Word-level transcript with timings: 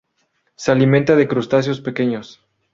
Se 0.55 0.71
alimenta 0.71 1.15
de 1.15 1.27
crustáceos 1.27 1.79
pequeños. 1.79 2.41